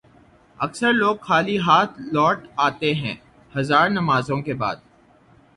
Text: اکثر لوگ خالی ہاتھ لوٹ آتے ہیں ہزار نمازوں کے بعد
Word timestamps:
اکثر 0.59 0.93
لوگ 0.93 1.15
خالی 1.21 1.57
ہاتھ 1.57 2.01
لوٹ 2.13 2.47
آتے 2.57 2.93
ہیں 2.93 3.15
ہزار 3.51 3.89
نمازوں 3.89 4.41
کے 4.41 4.53
بعد 4.53 4.75